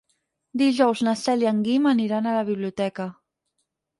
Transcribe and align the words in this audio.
Dijous 0.61 1.01
na 1.07 1.13
Cel 1.23 1.43
i 1.45 1.49
en 1.51 1.59
Guim 1.67 1.85
aniran 1.91 2.29
a 2.31 2.35
la 2.39 2.43
biblioteca. 2.47 3.09